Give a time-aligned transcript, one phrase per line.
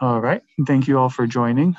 [0.00, 0.42] All right.
[0.64, 1.74] Thank you all for joining.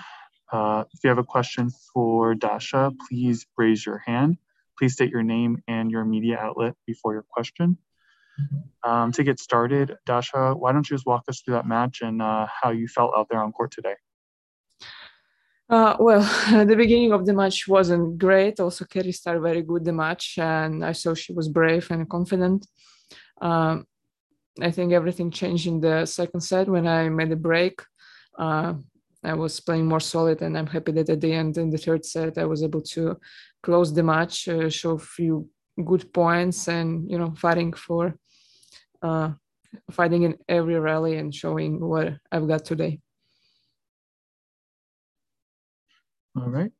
[0.51, 4.37] Uh, if you have a question for Dasha, please raise your hand.
[4.77, 7.77] Please state your name and your media outlet before your question.
[8.83, 12.21] Um, to get started, Dasha, why don't you just walk us through that match and
[12.21, 13.95] uh, how you felt out there on court today?
[15.69, 16.21] Uh, well,
[16.65, 18.59] the beginning of the match wasn't great.
[18.59, 22.67] Also, Kerri started very good the match, and I saw she was brave and confident.
[23.39, 23.85] Um,
[24.61, 27.81] I think everything changed in the second set when I made a break.
[28.39, 28.73] Uh,
[29.23, 32.05] I was playing more solid, and I'm happy that at the end in the third
[32.05, 33.17] set I was able to
[33.61, 35.49] close the match, uh, show a few
[35.83, 38.15] good points, and you know, fighting for
[39.01, 39.31] uh,
[39.91, 43.01] fighting in every rally and showing what I've got today.
[46.37, 46.71] All right.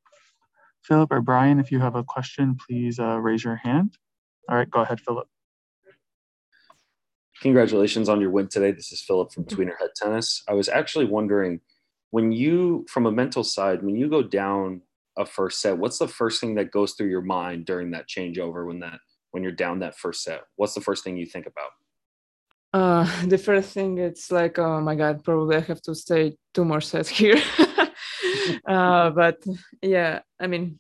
[0.83, 3.97] Philip or Brian, if you have a question, please uh, raise your hand.
[4.47, 5.27] All right, go ahead, Philip.
[7.41, 8.71] Congratulations on your win today.
[8.71, 10.43] This is Philip from Tweener Head Tennis.
[10.49, 11.61] I was actually wondering
[12.11, 14.81] when you, from a mental side, when you go down
[15.17, 18.67] a first set, what's the first thing that goes through your mind during that changeover
[18.67, 18.99] when that
[19.31, 20.41] when you're down that first set?
[20.57, 21.71] What's the first thing you think about?
[22.73, 26.65] Uh, the first thing it's like, oh my god, probably I have to stay two
[26.65, 27.41] more sets here.
[28.67, 29.41] uh, but
[29.81, 30.77] yeah, I mean,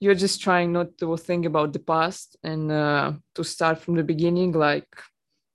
[0.00, 4.02] you're just trying not to think about the past and uh, to start from the
[4.02, 4.88] beginning, like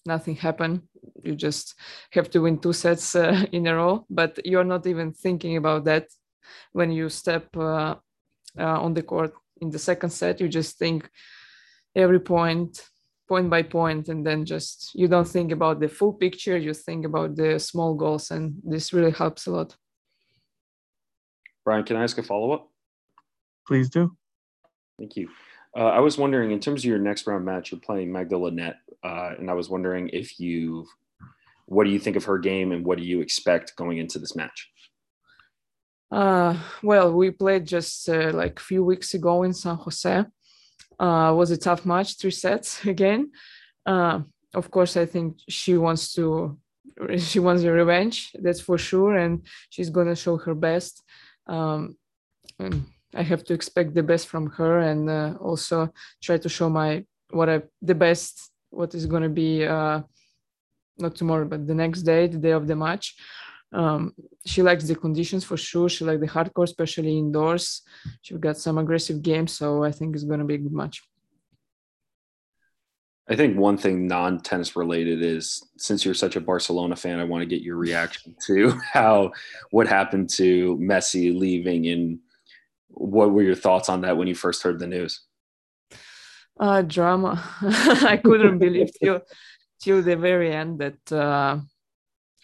[0.06, 0.82] nothing happened.
[1.24, 1.76] You just
[2.12, 5.86] have to win two sets uh, in a row, but you're not even thinking about
[5.86, 6.08] that
[6.74, 7.96] when you step uh,
[8.58, 10.42] uh, on the court in the second set.
[10.42, 11.10] You just think
[11.96, 12.84] every point,
[13.28, 16.58] point by point, and then just you don't think about the full picture.
[16.58, 19.76] You think about the small goals, and this really helps a lot.
[21.64, 22.68] Brian, can I ask a follow up?
[23.68, 24.18] Please do.
[24.98, 25.30] Thank you.
[25.77, 28.80] Uh, I was wondering, in terms of your next round match, you're playing Magda Linette,
[29.03, 30.86] uh, and I was wondering if you,
[31.66, 34.36] what do you think of her game, and what do you expect going into this
[34.36, 34.70] match?
[36.11, 40.26] Uh, well, we played just uh, like a few weeks ago in San Jose.
[40.99, 43.31] Uh, was a tough match, three sets again.
[43.86, 44.20] Uh,
[44.54, 46.60] of course, I think she wants to,
[47.17, 48.31] she wants a revenge.
[48.36, 51.02] That's for sure, and she's gonna show her best.
[51.48, 51.95] Um,
[52.60, 52.86] and
[53.16, 55.92] I have to expect the best from her and uh, also
[56.22, 60.02] try to show my what I the best what is going to be uh,
[60.98, 63.16] not tomorrow but the next day the day of the match.
[63.73, 64.14] Um,
[64.45, 65.88] she likes the conditions for sure.
[65.88, 67.83] She likes the hard court, especially indoors.
[68.22, 71.02] She's got some aggressive games, so I think it's going to be a good match.
[73.30, 77.23] I think one thing non tennis related is since you're such a Barcelona fan, I
[77.23, 79.32] want to get your reaction to how
[79.70, 82.20] what happened to Messi leaving and
[82.94, 85.22] what were your thoughts on that when you first heard the news?
[86.60, 87.42] Uh, drama.
[87.62, 89.22] I couldn't believe till
[89.82, 91.60] till the very end that uh,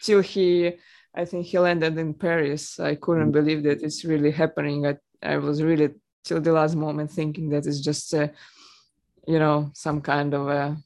[0.01, 0.73] till he,
[1.13, 2.79] I think he landed in Paris.
[2.79, 3.31] I couldn't mm-hmm.
[3.31, 4.87] believe that it's really happening.
[4.87, 5.89] I I was really
[6.23, 8.31] till the last moment thinking that it's just a,
[9.27, 10.77] you know, some kind of a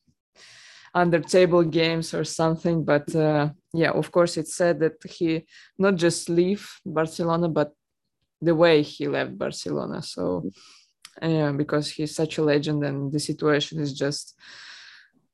[0.94, 2.84] under table games or something.
[2.84, 5.46] But uh, yeah, of course, it's said that he
[5.78, 7.74] not just leave Barcelona, but
[8.42, 10.02] the way he left Barcelona.
[10.02, 10.50] So,
[11.22, 14.36] yeah, because he's such a legend, and the situation is just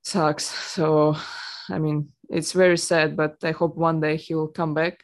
[0.04, 0.46] sucks.
[0.46, 1.16] So,
[1.70, 5.04] I mean, it's very sad, but I hope one day he will come back.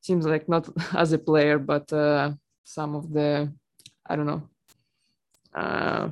[0.00, 2.32] Seems like not as a player, but uh,
[2.64, 3.52] some of the,
[4.06, 4.48] I don't know,
[5.54, 6.10] uh,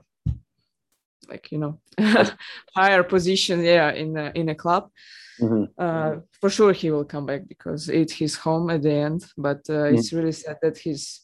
[1.30, 1.80] like you know,
[2.74, 4.90] higher position, yeah, in a, in a club.
[5.40, 5.64] Mm-hmm.
[5.78, 9.24] Uh, for sure, he will come back because it's his home at the end.
[9.38, 9.96] But uh, mm-hmm.
[9.96, 11.22] it's really sad that his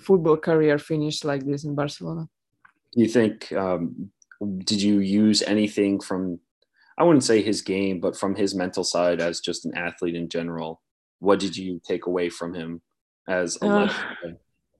[0.00, 2.28] football career finished like this in Barcelona.
[2.92, 3.52] Do you think?
[3.52, 4.10] Um,
[4.58, 6.40] did you use anything from?
[6.98, 10.28] I wouldn't say his game, but from his mental side as just an athlete in
[10.28, 10.82] general.
[11.20, 12.82] What did you take away from him
[13.28, 13.92] as a uh,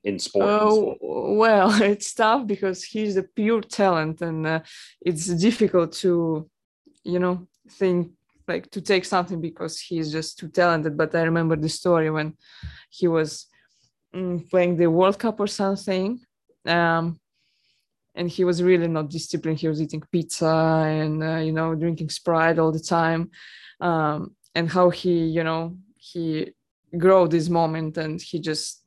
[0.05, 0.47] in sport?
[0.49, 4.60] Oh well, it's tough because he's a pure talent, and uh,
[5.01, 6.48] it's difficult to,
[7.04, 8.13] you know, think
[8.51, 12.34] like to take something because he's just too talented but i remember the story when
[12.98, 13.47] he was
[14.15, 16.21] mm, playing the world cup or something
[16.66, 17.19] um,
[18.15, 20.57] and he was really not disciplined he was eating pizza
[21.01, 23.30] and uh, you know drinking sprite all the time
[23.80, 26.53] um, and how he you know he
[26.98, 28.79] grow this moment and he just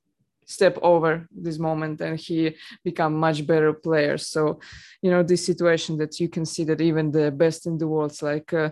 [0.53, 4.59] step over this moment and he become much better player so
[5.01, 8.13] you know this situation that you can see that even the best in the world
[8.21, 8.69] like uh,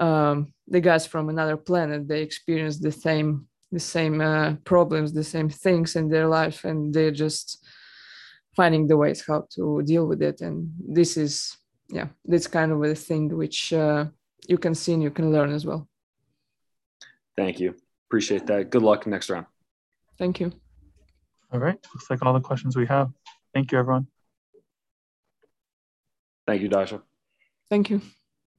[0.00, 5.28] um, the guys from another planet they experience the same the same uh, problems the
[5.34, 7.66] same things in their life and they're just
[8.56, 11.56] finding the ways how to deal with it and this is
[11.90, 14.04] yeah this kind of a thing which uh,
[14.48, 15.88] you can see and you can learn as well
[17.36, 17.74] thank you
[18.14, 18.70] Appreciate that.
[18.70, 19.46] Good luck next round.
[20.18, 20.52] Thank you.
[21.52, 21.78] All right.
[21.94, 23.10] Looks like all the questions we have.
[23.52, 24.08] Thank you, everyone.
[26.46, 27.02] Thank you, Dasha.
[27.70, 28.00] Thank you.